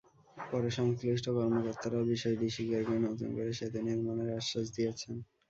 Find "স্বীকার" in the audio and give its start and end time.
2.55-2.81